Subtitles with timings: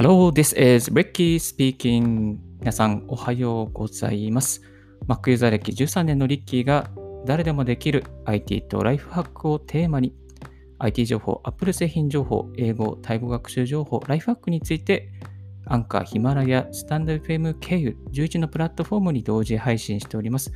[0.00, 2.36] Hello, this is Ricky speaking.
[2.60, 4.62] 皆さん、おはようございます。
[5.08, 6.88] Mac ユーザー歴13年のリッキーが
[7.26, 10.14] 誰でもできる IT とライフハックをテーマに
[10.78, 15.10] IT 情報、Apple 製品情報、英語、タイ語学習情報、ライフハックについて
[15.66, 20.52] アンカー、ヒマラヤ、スタンド FM 経由11のプラットフォームに同時配信しております。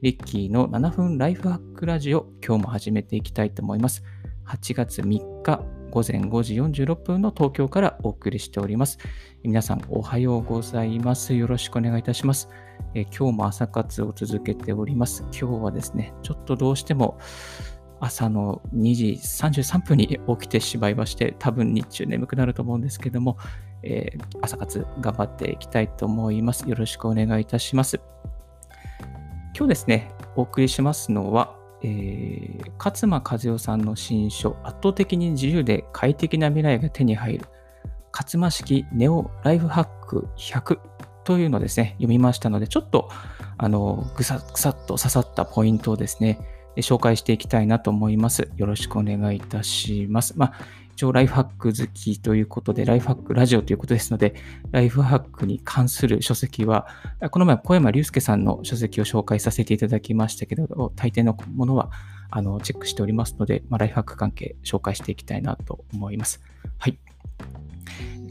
[0.00, 4.02] リッキーの7分ライフハックラジオ、今日も始めていきたいと思います。
[4.46, 8.98] 8月3日午前5時46分の東京からお送りしております。
[9.42, 11.32] 皆さんおはようございます。
[11.32, 12.50] よろしくお願いいたします。
[12.92, 15.22] え今日も朝活を続けております。
[15.32, 17.18] 今日はですね、ちょっとどうしても
[17.98, 23.38] 朝の2時33分に起きてしまいまして、多分日中眠くなると思うんですけども、
[23.82, 26.68] えー、朝活頑張っていきたいと思います。
[26.68, 28.02] よろしくお願いいたします。
[29.56, 37.46] 今日ですね、お送りしますのは、えー、勝間和代さんの新書、圧倒的に自由で快適な未来が手に入る、
[38.12, 40.78] 勝間式ネオライフハック100
[41.24, 43.10] というのをですね、読みましたので、ちょっと、
[43.58, 46.38] あの、ぐさぐさっと刺さったポイントをですね、
[46.76, 48.50] 紹介していきたいなと思います。
[48.56, 50.34] よろしくお願いいたします。
[50.36, 50.52] まあ、
[51.04, 54.34] 応ライフハック好きということで、ライフハックラジオということですので、
[54.70, 56.86] ライフハックに関する書籍は、
[57.30, 61.90] この前、小山隆介さんの書籍を紹介させていただきましたけど、大抵のものは
[62.30, 66.40] あのチェックしておりますので、まあ、ライフハック関係紹介していきたいなと思います。
[66.78, 66.98] はい。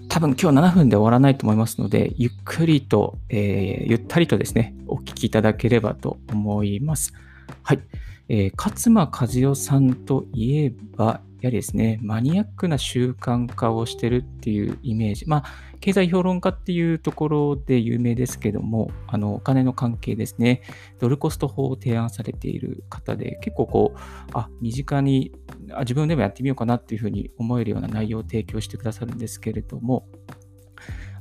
[0.09, 7.13] 多分今日7分で終わらないと思いますので、ゆっくりと、えー、ゆったりとですね、お聞きいただければと思います。
[7.63, 7.79] はい。
[8.27, 15.25] えー、勝間和代さんといえば、やはりですね、マニアックな習慣化をしてるっていうイメージ。
[15.27, 15.43] まあ、
[15.79, 20.61] 経済評論家っていうところで有名ですけども、あの、お金の関係ですね、
[20.99, 23.99] ドルコスト法を提案されている方で、結構こう、
[24.33, 25.33] あ、身近に
[25.73, 30.07] あ、自分でもやってみようかなっていうふうに思えるような内容を提供してくださるんですけれども、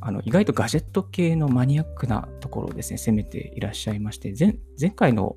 [0.00, 5.36] あの意外とガジェット系のマニアックなところをですね、攻めていらっしゃいまして、前前回の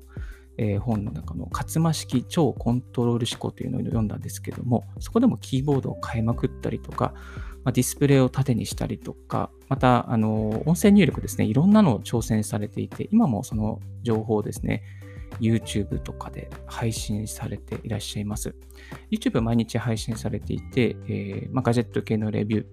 [0.58, 7.14] えー、本の中の勝間式超コントロール思考というのを読んだんですけども、そこでもキーボードを変えまくったりとか、
[7.64, 14.82] まあ、ディスプレイを縦にしたりとか、また、あの、音声入力ですね、いろんなのを挑戦されていて、今もその情報ですね、
[15.40, 18.54] YouTube とかで配信されていらっしゃいます。
[19.10, 22.66] YouTube 毎日配信されていて、えーまあ、ガジェット系のレビュー、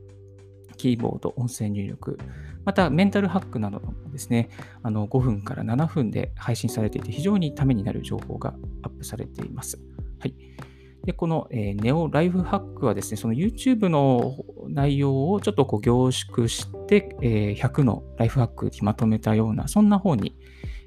[0.76, 2.18] キーボード、音声入力、
[2.66, 4.50] またメンタルハックなどもですね、
[4.84, 9.80] あの5分から7分で配信されていて、非常にためになる情報がアップされています。
[10.20, 10.36] はい。
[11.06, 14.36] で、この、えー、ネオライフハックはですね、その YouTube の
[14.68, 20.36] 内容をちょっとこう凝縮して、え、100のライフハックにまとめたような、そんな本に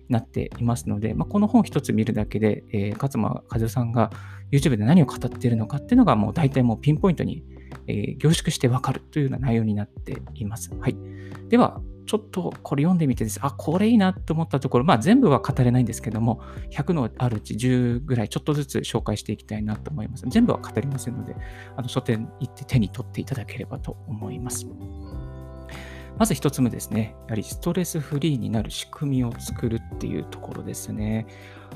[0.08, 4.10] なっていますので、まあ、この本一つ見るだけで、えー、勝間和代さんが
[4.50, 7.44] YouTube で何を語っているのかっていうのがもう大体もうピンポイントに
[7.86, 10.74] えー、凝縮してわかるというような内容になっています。
[10.78, 10.97] はい。
[11.48, 13.38] では、ちょっとこれ読んでみてです。
[13.42, 20.24] あ、これいいなと思ったところ、まあ全部は語れないんですけども、100のあるうち10ぐらいちょっとずつ紹介していきたいなと思います。
[20.28, 21.36] 全部は語りませんので、
[21.76, 24.66] あの書店行って手に取っていただければと思います。
[26.18, 27.14] まず1つ目ですね。
[27.26, 31.26] やはりストレスフリーになる仕組みを作るっていうところですね。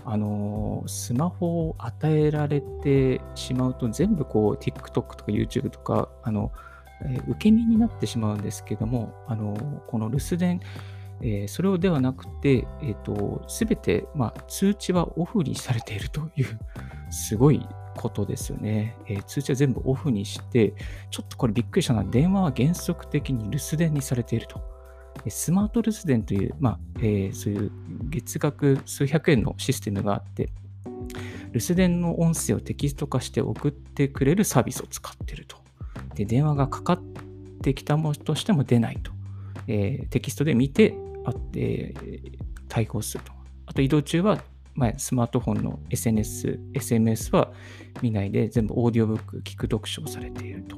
[0.05, 6.51] あの、スマホを与えられてしまうと、全部こう、TikTok とか YouTube とか、あの、
[7.05, 9.55] えー、受け身になってしまうんですけども、あの、
[9.87, 10.61] この留守電、
[11.21, 16.59] えー、それをではなくて、えっ、ー、と、すべて、まあ、通知はオフにされているという、
[17.11, 17.65] すごい
[17.97, 20.75] ことですよね、えー、通知は全部オフにして、
[21.11, 24.61] ちょっとこれびっくりしたのは、電話は原則的に留守電にされていると。
[25.29, 27.71] スマート留守電という、まあえー、そういう
[28.09, 30.49] 月額数百円のシステムがあって、
[31.53, 35.57] 留守電の音声をテキスト化して送ってくれるサービスを使っていると。
[36.15, 37.03] で、電話がかかっ
[37.63, 39.13] てきたものとしても出ないと。
[39.69, 41.95] えー、テキストで見て、あって、
[42.69, 43.33] 対応すると。
[43.67, 44.43] あと移動中は、
[44.75, 47.53] まあ、スマートフォンの SNS、SMS は
[48.01, 50.77] 見ないで全部オーディオブック、聞く読書をされていると。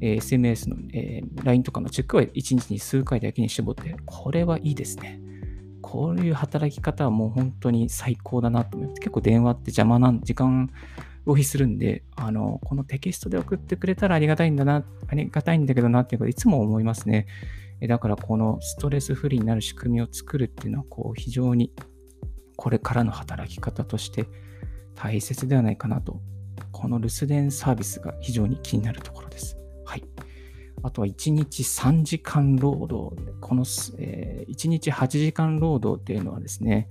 [0.00, 5.20] え SMS の、えー、LINE とかのチェックは1日に数回だけに絞って、これはいいですね。
[5.80, 9.00] こういう働き方はもう本当に最高だなと思います。
[9.00, 10.70] 結構電話って邪魔な時間
[11.24, 17.26] 浪費するんで、あの、このテキストで送ってくれたらありがたいんだな、ありがたいんだけどなっていうこといつも思いますね。
[17.88, 21.72] だからこのストレスフリーになる仕組みを作るっていうのは、こう非常に
[22.56, 24.26] これからの働き方として
[24.94, 26.20] 大切ではないかなと、
[26.72, 29.56] この留守電サービスが非常に気になるところです。
[29.84, 30.04] はい。
[30.82, 33.16] あとは1日3時間労働。
[33.40, 33.64] この、
[33.98, 36.88] えー、1日8時間労働っていうのはですね、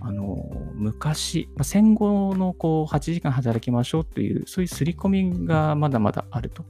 [0.00, 0.36] あの
[0.74, 6.64] 昔、戦後のこう8時間働きましょうという、そういう刷り込みがまだまだあると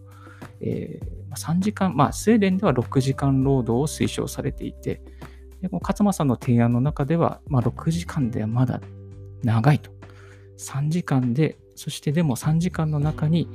[0.61, 5.01] えー、3時間、まあ、スウェーデンでは6時間労働を推奨されていて、
[5.63, 8.81] で勝間さんの提案の中では、まあ、6時間ではまだ
[9.43, 9.91] 長いと。
[10.57, 13.49] 3時間で、そしてでも3時間の中に、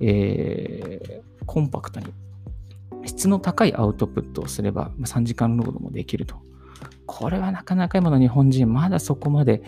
[0.00, 2.12] えー、コンパクトに
[3.04, 6.36] 質の高いアウトプットをすれば、3時間労働もできると。
[7.06, 9.62] これはなかなか今の日本人、まだそこまで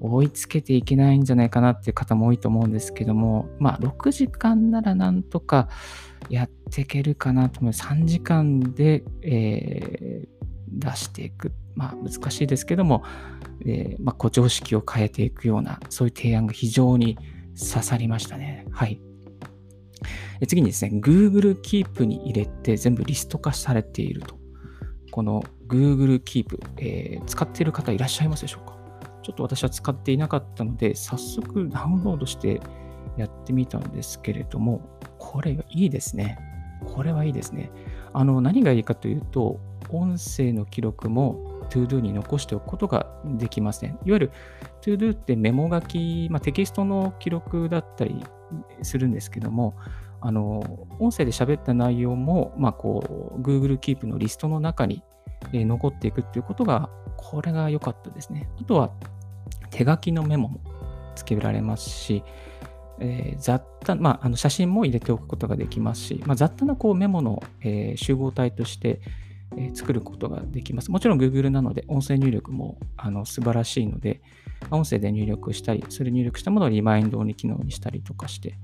[0.00, 5.68] 追いつけていけないんじゃないかなっていう方も多いと思うんですけども、まあ、6時間ならなんとか
[6.30, 7.72] やっていけるかなと思う。
[7.72, 10.37] 3時間で、えー、
[10.72, 11.52] 出していく。
[11.74, 13.04] まあ、難しいですけども、
[13.64, 17.16] えー、まあ、こう常識を変えていくような、そういう提案が非常に
[17.56, 18.66] 刺さりましたね。
[18.70, 19.00] はい。
[20.46, 24.38] 次にですね、Google Keep に入れて全部リスト化されていると。
[25.10, 28.78] この Google Keep、えー、使っている方いらっしゃいますでしょうか？
[29.22, 32.60] ちょっと私は使っていなかったので、早速ダウンロードして
[33.16, 36.38] やってみたんですけれども、これいいですね。
[36.86, 37.72] これはいいですね。
[38.12, 39.60] あの、何がいいかというと、
[39.90, 43.96] 音声の記録も ToDo に残しておくことができますね。
[44.04, 44.32] いわゆる
[44.82, 48.24] ToDo ってメモ書き、まあ、テキストの記録だったり
[48.82, 49.74] するんですけども、
[50.20, 55.02] あの音声で喋った内容も、まあ、こう Google Keep のリストの中に、
[55.52, 58.48] 残っていくっていうことが、これが良かったですね。
[58.60, 58.90] あとは
[59.70, 60.60] 手書きのメモも
[61.14, 62.24] つけられますし、
[63.00, 69.00] えー、雑多、まあ、あの写真も入れておくことができますし、まあ、雑多なこうメモの、えー、集合体として、
[69.74, 70.90] 作ることができます。
[70.90, 74.20] もちろん Google なので音声入力もあの素晴らしいので、
[74.70, 78.58] 音声で入力したり、それ入力したものをリマインドに機能にしたりとかして、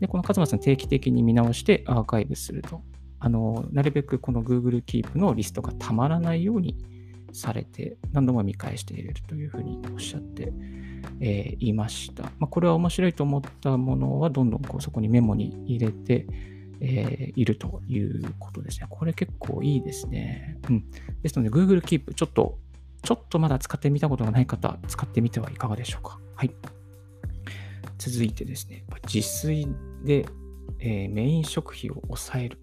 [0.00, 2.82] で、この勝間さん定期的に見直してアーカイブすると。
[3.22, 6.76] あの、なるべくこの Google Keep のリストがたまらないように
[7.32, 10.52] されて、何度も見返していれるというふうにおっしゃって、
[11.20, 12.24] えー、いました。
[12.24, 16.26] まあ、これは面白いと思ったものは、どんどんこうそこにメモに入れて、
[16.80, 18.86] えー、いるということですね。
[18.88, 20.58] これ結構いいですね。
[20.68, 20.84] うん。
[21.22, 22.58] ですので、Google Keep、ちょっと、
[23.02, 26.18] ちょっとまだ使ってみたことがない方、使ってみてはいかがでしょうか。
[26.34, 26.50] はい。
[27.98, 29.68] 続いてですね、自炊
[30.04, 30.26] で、
[30.78, 32.58] えー、メイン食費を抑える。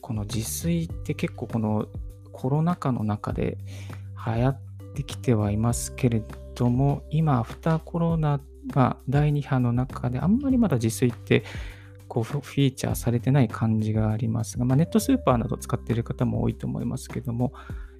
[0.00, 1.88] この自炊って結構この
[2.32, 3.58] コロナ禍の中で
[4.24, 4.58] 流行っ
[4.94, 6.22] てきてはいますけれ
[6.54, 8.40] ども、今、アフターコロナ、
[8.72, 11.44] まあ、第2波の中であんまりまだ自炊って
[12.16, 17.52] こうフィーチャーされてない感じがありますが、まあ、ネットスーパーなど使っている方も多いと思いますけども、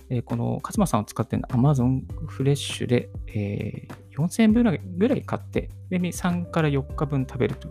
[0.09, 7.69] えー、この勝間さんを使っているのは Amazon フレッシュで、えー、4000円分ぐらい買って、3から4日分食べると。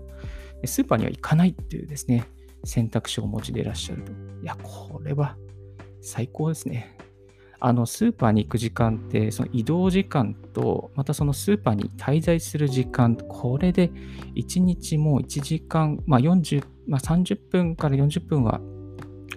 [0.65, 2.25] スーパーには行かないっていうですね、
[2.63, 4.11] 選択肢をお持ちでいらっしゃると。
[4.11, 4.15] い
[4.45, 5.35] や、これは
[6.01, 6.94] 最高ですね。
[7.65, 13.89] あの、スーパーに行く時間って、その移動時間と、またそのスーパーに滞在する時間、これで
[14.35, 18.61] 1日もう1時間、まあ40、まあ30分から40分は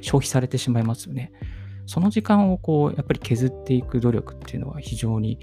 [0.03, 1.33] 消費されてしまいますよね。
[1.87, 5.39] その時間をこう、やっぱり削っていく努力っていうのは非常に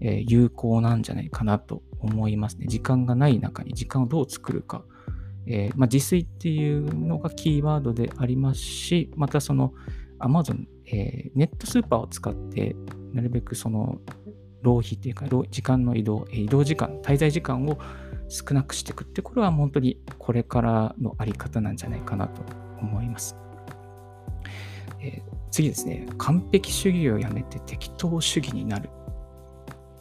[0.00, 2.66] 有効なんじゃないかなと思いますね。
[2.66, 4.84] 時間がない中に時間をどう作るか。
[5.46, 9.72] えー、まあ、自炊っていうのがキーワードでありますし、またその
[10.18, 12.76] Amazon、えー、ネットスーパーを使って
[13.12, 13.98] なるべくその
[14.62, 17.78] 浪費っていうか時間の移動、移動時間、滞在時間を
[18.28, 22.42] 少なくしていくって、これは本当にこれからのあり方なんじゃないかなと
[22.80, 23.36] 思います。
[25.00, 28.88] えー、次ですね、完璧主義をやめて適当主義になる。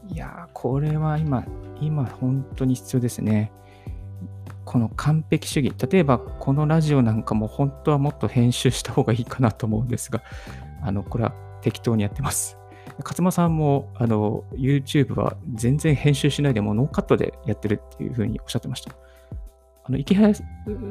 [0.07, 1.45] いやー、これは今、
[1.81, 3.51] 今本当に必要ですね。
[4.65, 5.73] この完璧主義。
[5.91, 10.23] 例えば、このラジオなんかも本当はもっと編集した方がいいかなと思うんですが、
[10.83, 12.57] あの、これは適当にやってます。
[12.99, 18.95] 勝間さんも、あの、YouTube は全然編集しないでもノーカットでやってるっていうふうにおっしゃってました。
[19.85, 20.33] あの、池原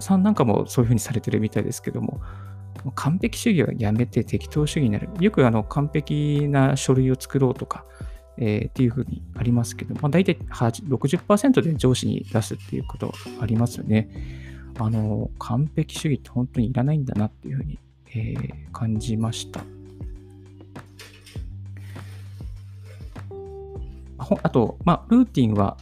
[0.01, 2.21] さんなんかもそういうふうにされてるみたいですけども、
[2.95, 5.09] 完璧主義はやめて適当主義になる。
[5.21, 7.85] よくあの完璧な書類を作ろうとか、
[8.39, 14.09] えー、っていうふうにありますけど、まあ、大体60%で上司に出すっていうことありますよね。
[14.79, 17.79] あの、完璧主義って本当にいらないんだなっていうふうに、
[18.15, 19.63] えー、感じました。
[24.43, 25.77] あと、まあ、ルーティンは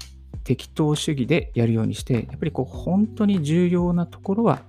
[0.44, 4.62] 適当主義でやるようにして、やっぱりこう本当に重要なところは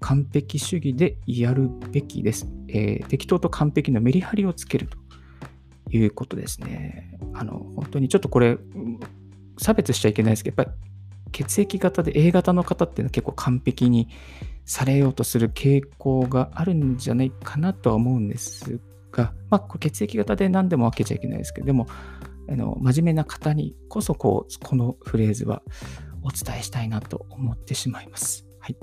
[0.00, 2.46] 完璧主義でやるべきです。
[2.68, 4.98] えー、適当と完璧のメリハリをつけると。
[5.90, 7.18] いうことですね。
[7.34, 8.58] あの、本当にちょっとこれ、
[9.58, 10.88] 差別しちゃいけないですけど、やっぱり
[11.32, 14.08] 血液型で A 型の方っていうのは結構完璧に
[14.64, 18.80] されようとする傾向があるんじゃないかなとは思うんです
[19.12, 21.86] が、まあ、これ血液型で何でも分けちゃいけないですけど、でも、
[22.48, 25.62] あの真面目な方にこそこう、このフレーズは
[26.22, 28.46] お伝えしたいなと思ってしまいます。
[28.60, 28.76] はい。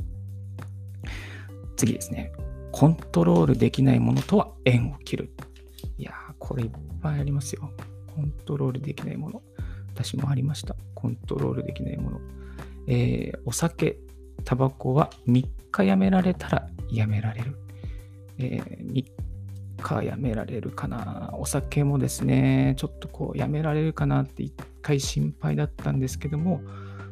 [1.75, 2.31] 次ですね。
[2.71, 5.33] コントロールできないものとは縁を切る。
[5.97, 7.71] いやー、これいっぱいありますよ。
[8.13, 9.41] コントロールできないもの。
[9.93, 10.75] 私もありました。
[10.93, 12.21] コントロールできないもの。
[12.87, 13.97] えー、お酒、
[14.43, 17.57] タバコは3日やめられたらやめられる。
[18.37, 19.05] えー、3
[19.77, 21.31] 日やめられるかな。
[21.33, 26.61] お酒もですね、ちょっとこうやめられるかなって一回心配だったんですけども、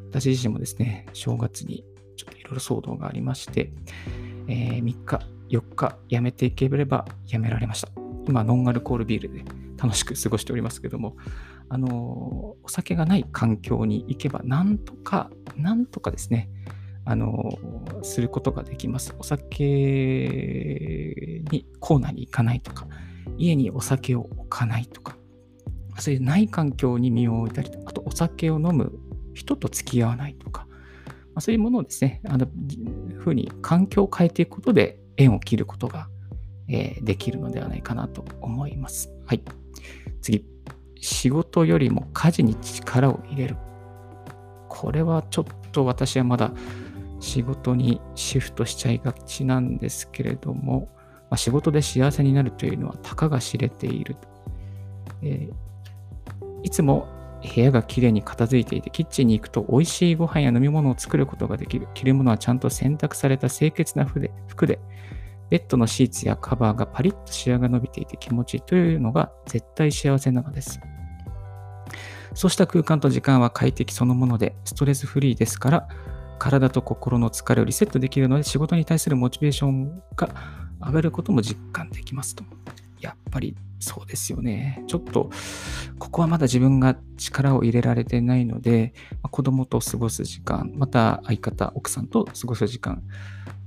[0.09, 1.83] 私自身もですね、正月に
[2.15, 3.71] ちょっといろいろ騒動がありまして、
[4.47, 7.89] えー、3日、4日やめていければやめられました。
[8.27, 9.43] 今、ノンアルコールビールで
[9.77, 11.15] 楽しく過ごしておりますけども、
[11.69, 16.49] あの、お酒がない環境に行けば、なんとか、なんとかですね、
[17.05, 17.57] あの、
[18.01, 19.15] することができます。
[19.19, 22.87] お酒にコーナーに行かないとか、
[23.37, 25.17] 家にお酒を置かないとか、
[25.99, 28.93] そういうない環境に身を置いたりとか、あとお酒を飲む
[29.33, 30.67] 人と付き合わないとか、
[31.33, 32.47] まあ、そういうものをですね、あの
[33.17, 36.07] ふうに環境を変えていくことで縁を切ることが、
[36.69, 39.11] えー、できるのではないかなと思います。
[39.25, 39.43] はい。
[40.21, 40.53] 次。
[41.03, 43.57] 仕事よりも家事に力を入れる。
[44.69, 46.51] これはちょっと私はまだ
[47.23, 50.89] 仕事にシフトしちゃいがちなんですけれども、
[51.29, 54.17] まあ、仕事で幸せになるというのはたかが知れている。
[55.21, 55.53] えー、
[56.63, 57.07] いつも
[57.55, 61.87] 部屋がきれいに片付いていて、キッチンに行くと美味しいご飯や飲み物を作ることができる。
[61.93, 64.79] 着るものはちゃんと洗濯された清潔な服で、服で
[65.49, 70.81] ベッドのシーツやカバーがパリッとシワが伸びていて気持ちいいというのが絶対幸せなのです。
[72.33, 75.87] そうした空間と時間は快適そのもので、ストレスフリーですから、
[76.43, 80.29] 体と心の疲れをリセットできるので、仕事に対するモチベーションが
[80.85, 82.43] 上がることも実感できますと。
[82.99, 84.83] やっぱりそうですよね。
[84.87, 85.29] ちょっと、
[85.99, 93.03] ここはまだ自分が力を入れられてないので、まあ、子供と過ごす時間、また相方、奥さんと過ごす時間、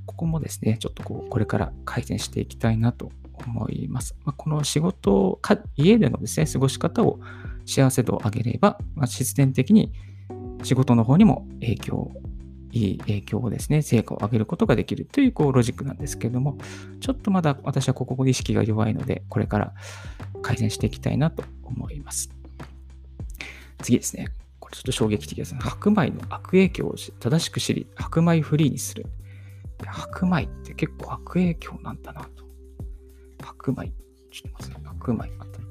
[0.04, 3.10] ここもですね、ちょっとこう、これから改善していきたいなと
[3.46, 4.14] 思います。
[4.26, 7.20] まあ、この仕事か、家でのですね、過ごし方を
[7.64, 9.94] 幸せ度を上げれば、まあ、自然的に
[10.62, 12.12] 仕事の方にも影響
[12.76, 16.58] いい影響をですね、成果を上げることができるというこうロジックなんですけれども、
[17.00, 19.74] ちょっとまだ私はここで意識が弱いので、これから
[20.42, 22.30] 改善していきたいなと思います。
[23.82, 24.28] 次ですね。
[24.60, 25.60] これちょっと衝撃的ですね。
[25.62, 29.06] 白米の悪影響を正しく知り、白米フリーにする。
[29.86, 32.44] 白米って結構悪影響なんだなと。
[33.42, 33.92] 白米。
[34.30, 35.65] ちょっと待って、白米あった。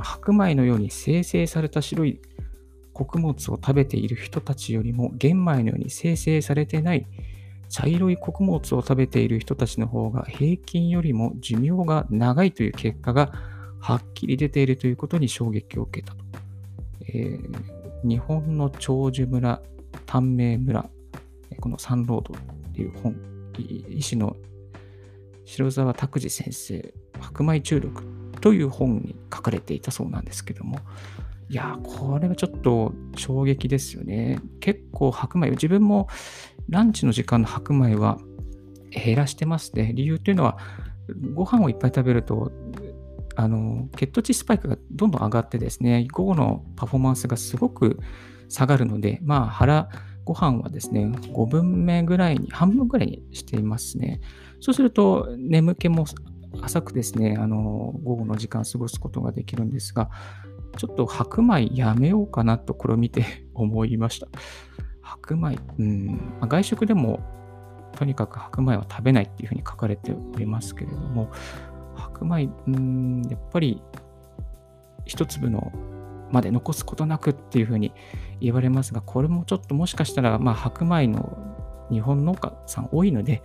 [0.00, 2.20] の白米のように生成された白い
[2.92, 7.06] 穀物を食べている人たちよりも玄米のように生成されてない
[7.68, 13.32] 茶色い穀物を食べている人たちの方が平均よりも寿命が長いという結果が
[13.78, 16.24] はっきり出ているということに衝撃を受けたと。
[17.06, 19.62] えー、日本の長寿村、
[20.04, 20.90] 短命村、
[21.60, 23.16] このサンロードっていう本、
[23.88, 24.36] 医師の
[25.44, 28.09] 白沢拓司先生、白米中毒
[28.40, 30.78] という本に書かれていたそうなんですけども、
[31.48, 34.40] いや、これはちょっと衝撃ですよね。
[34.60, 36.08] 結構白米、自分も
[36.68, 38.18] ランチの時間の白米は
[38.90, 39.92] 減らしてますね。
[39.94, 40.58] 理由というのは、
[41.34, 42.52] ご飯をいっぱい食べると、
[43.36, 47.98] あの血糖値スパイクがどんどん上がってですね、午後のパフォーマンスがすごく
[48.48, 49.88] 下がるので、まあ腹、
[50.24, 54.20] ご飯はですね、5分目ぐらいに、半分ぐらいにしていますね。
[54.60, 56.04] そうすると、眠気も
[56.62, 57.58] 浅くですね、あの、
[58.02, 60.10] 午後の時間過ごすことができるんですが、
[60.76, 63.24] ちょっと白米やめようかなとこれを見て
[63.54, 64.28] 思いました。
[65.02, 67.20] 白米、うん、外食でも
[67.96, 71.30] とにかく白米は食べないっていうふうに書かれておりますけれども、
[71.96, 73.82] 白米、うん、やっぱり
[75.04, 75.72] 一粒の
[76.30, 77.92] まで残すことなくっていうふうに
[78.40, 81.36] 言われますが、これもちょっともしかしたら、まあ、白米の
[81.90, 83.42] 日本農家さん多いので、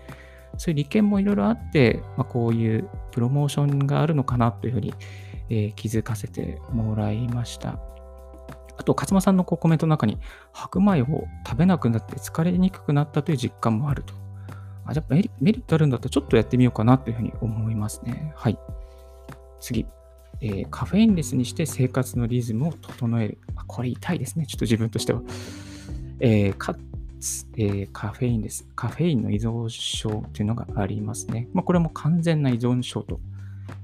[0.58, 4.94] そういう利権もいろいろあって、まあ、こういうプロモーションがあるのかなというふうに、
[5.50, 7.80] えー、気づかせてもらいました。
[8.78, 10.20] あと、勝間さんのコメントの中に、
[10.52, 14.14] 白米を食べなくなって疲れにくくなったという実感もあると。
[14.86, 18.34] あ、じゃあメリットあるんだったらちょっとやってみようかなというふうに思いますね。
[18.36, 18.58] はい。
[19.60, 19.86] 次。
[20.42, 23.38] えー、カフェインレスにして生活のリズムを整える。
[23.56, 24.46] あこれ痛いですね。
[24.46, 25.22] ちょっと自分としては。
[26.20, 26.76] えー、
[27.58, 28.68] えー、カフェインです。
[28.76, 31.48] カフェインの依存症というのがありますね。
[31.54, 33.20] まあ、これも完全な依存症と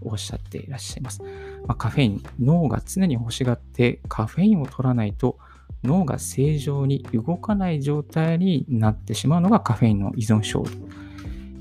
[0.02, 1.22] おっしゃっていらっしゃいます。
[1.22, 5.38] まあ、カフェイン、脳が常に欲しがってカフェインを取らないと
[5.84, 10.64] 脳が正常に動かない状態になってしまうのがカフェインの依存症。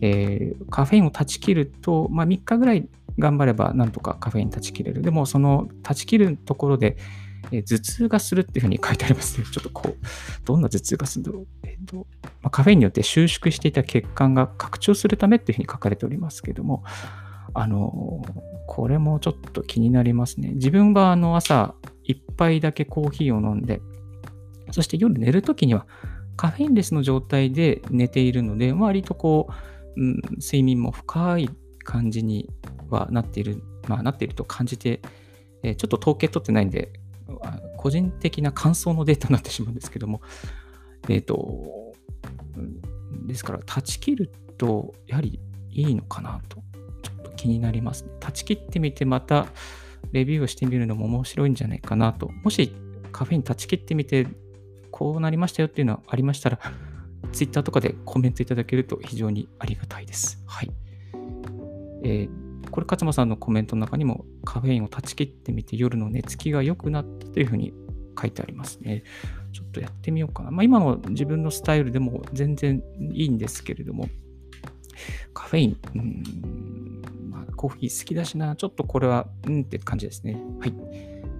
[0.03, 5.03] えー、カフェインを断ち切ると、まあ、3日ぐらい頑張ればなんとかカフェイン断ち切れる。
[5.03, 6.97] でもその断ち切るところで
[7.53, 9.47] え、頭痛がするっていうふうに書いてありますね。
[9.51, 9.97] ちょっとこう、
[10.45, 11.47] どんな頭痛がするんだろう。
[11.65, 16.85] え、ー、と、まあ、カフェインによって収縮していた血管が拡張するためっていうふうに書かれておりますけども、
[17.55, 18.23] あの、
[18.67, 20.53] これもちょっと気になりますね。
[20.53, 23.81] 自分はあの朝、一杯だけコーヒーを飲んで、
[24.71, 25.87] そして夜寝るときには
[26.37, 29.49] カフェインレスの状態で寝ているので、割とこ
[29.97, 31.51] う、うん、睡眠も深い
[31.85, 32.49] 感じに
[32.89, 35.03] はなっている、まあ、なっていると感じて、
[35.63, 36.93] え、ちょっと統計取ってないんで、
[37.77, 40.21] 個人的な感想のデータになってしまうんですけども、
[41.09, 41.95] えっ、ー、と、
[43.27, 46.63] ですから、断ち切ると、やはりいいのかなと、
[47.03, 48.11] ちょっと気になりますね。
[48.21, 49.47] 断ち切ってみて、また
[50.13, 52.31] レビューをしてみるのも面白いんじゃないかなと。
[52.43, 52.73] もし
[53.13, 54.27] カフェイン断ち切ってみて、
[54.91, 56.61] こうなりましたよっていうのはありましたら、
[57.33, 60.43] Twitter とかでコメントいただけると非常にありがたいです。
[60.47, 60.71] はい。
[62.03, 62.40] えー、
[62.71, 67.73] これ、勝間さんのコメントの中にも、カフェインを断ち切ってみて夜の寝つきが良くなったというふうに
[68.21, 69.05] 書いてありますね。
[69.53, 70.51] ちょっとやってみようかな。
[70.51, 74.09] まあ、今の自分のスタイルでも全然いいんですけれども、
[75.35, 80.41] カフェイン、うんまあ、コーヒー好きだしな、ちょっとこれは、うんって感じですね。
[80.61, 80.75] はい。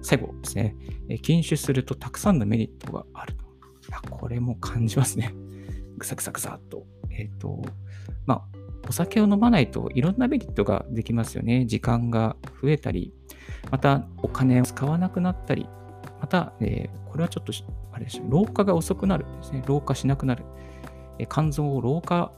[0.03, 0.75] 最後ですね。
[1.09, 3.45] え禁酒するとたくさんのメリットがあると。
[3.45, 3.47] い
[3.91, 5.35] や、これも感じますね。
[5.99, 6.87] ぐさぐさぐさっと。
[7.11, 7.63] えっ、ー、と、
[8.25, 8.60] まあ、
[8.91, 11.65] お酒を飲まないといろんなメリットができますよね。
[11.65, 13.15] 時間が増えたり、
[13.71, 15.69] またお金を使わなくなったり、
[16.21, 17.53] また、えー、これはちょっと、
[17.93, 19.63] あれでしょ、老化が遅くなるですね。
[19.65, 20.45] 老化しなくなる。
[21.21, 22.33] えー、肝臓を老化、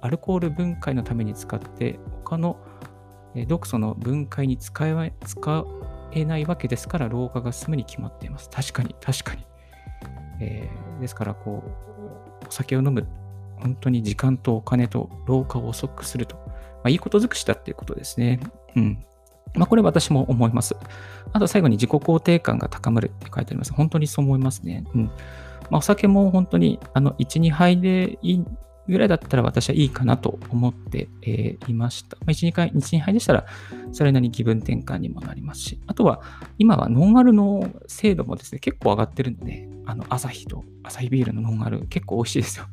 [0.00, 2.56] アルコール分解のために使って、他の、
[3.34, 5.64] えー、毒素の分解に使え使
[6.12, 8.48] えないわけですから、老化が進むに決まっています。
[8.48, 9.46] 確かに、確かに。
[10.40, 11.62] えー、ですから、こ
[12.42, 13.06] う、お酒を飲む
[13.60, 16.36] 本当に時間とお金と老化を遅くすると。
[16.36, 18.40] まあ、いいこと尽くしだっていうことですね。
[18.76, 19.04] うん。
[19.54, 20.76] まあ、これ私も思います。
[21.32, 23.72] あと最後に自己肯定感が高まるって書いてあります。
[23.72, 24.84] 本当にそう思いますね。
[24.94, 25.04] うん。
[25.70, 28.44] まあ、お酒も本当にあの1、2杯でいい
[28.88, 32.16] ぐらいだったら私はいいかなと思って、えー、いました。
[32.20, 33.46] まあ、1、2回、1、2杯でしたら
[33.92, 36.22] それなりに気分転換にもなりますし、あとは
[36.58, 42.66] 今はノンアルの精度もですね、結構上がってるんで、あの、朝日と朝日ビールのノンアル結構美味しいですよ。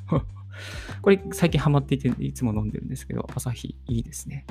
[1.02, 4.46] これ最近ハマっていて、いつも飲んでるんですけど、朝日いいですね。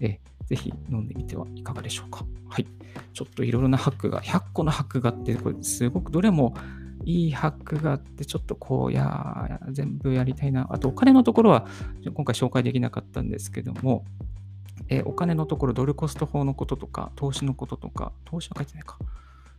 [0.00, 2.24] えぜひ飲んでみてはいかがでしょうか。
[2.48, 2.66] はい。
[3.12, 6.54] ちょっといろいろなハックが、100個のハックがあって、これすごくどれも
[7.04, 10.66] いいハックがあって、ちょっとこう、いや、全部やりたいな。
[10.70, 11.66] あと、お金のところは、
[12.14, 14.04] 今回紹介できなかったんですけども、
[14.88, 18.98] えお金のところ、ドルコスト法のこととか、投資のこととか、投資は書いてないか。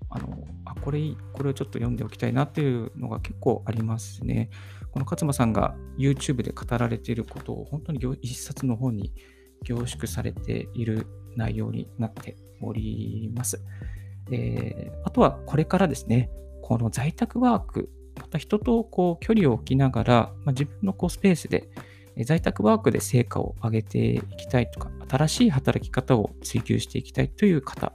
[0.09, 4.49] あの、あ、これいい、これをちょっと読んでおきたいなっていうのが結構ありますね。
[4.93, 9.11] この勝間さんが YouTube で語られていることを本当に一冊の本に
[9.63, 13.63] 凝縮されている内容になっております。
[14.31, 16.29] えー、あとはこれからですね、
[16.61, 17.89] この在宅ワーク、
[18.21, 21.69] また人とこう距離を置きながら、まあ、自分のこうスペースで
[22.23, 27.93] 在宅ワークで成果を上げていきたいとか、新しい働き方を追求していきたいという方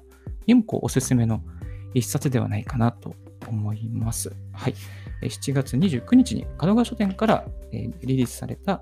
[0.49, 1.45] にもこうおすすめの
[1.95, 3.15] 一冊ではないかなと
[3.49, 4.35] 思います。
[4.53, 4.75] はい。
[5.23, 8.81] 7月29日に角川書店からリリースされた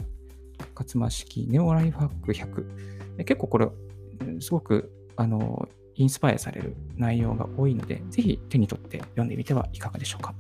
[0.75, 3.25] 勝間式ネオライフハック100。
[3.25, 3.69] 結構これ、
[4.41, 10.35] すごくあのインスパイアされる内容が多いので、ぜひ手に取って読んでみてはいかがでしょうか。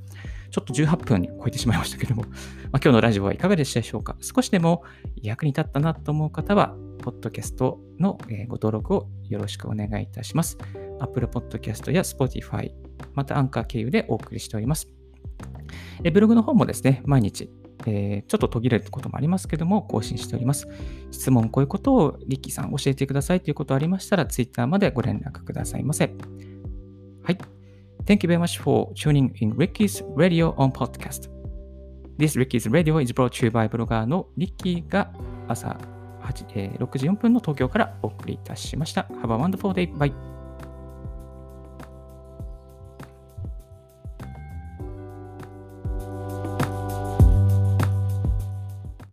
[0.50, 2.32] ちょっと18分に超えてしまいましたけども、 まあ、
[2.72, 4.16] 今日のラジオはいかがでしたでしょうか。
[4.20, 4.84] 少しでも
[5.16, 10.58] 役に立ったなと思う方は、ポッドキャストのご登録をよろしくお願いいたします。
[11.00, 12.72] Apple Podcast や Spotify、
[13.14, 14.88] またアンカー経由でお送りしております。
[16.04, 17.50] えブログの方もですね、毎日、
[17.87, 20.68] えー、ちょっと途切れることもありますけども、更新しております。
[21.11, 26.12] 質問、こういうことをリッキーさん教えてくださいということありましたら、Twitter までご連絡くださいませ。
[27.22, 27.38] はい。
[28.04, 31.28] Thank you very much for tuning in Ricky's Radio on Podcast.
[32.18, 35.12] This Ricky's Radio is brought to you by ブロガーのリッキーが
[35.48, 35.76] 朝
[36.22, 39.02] 8、えー、6時4分の東京からお送りいたしました。
[39.22, 39.92] Have a wonderful day.
[39.92, 40.36] Bye.